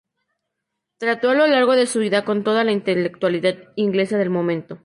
[0.97, 4.79] Trató a lo largo de su vida con toda la intelectualidad inglesa del momento.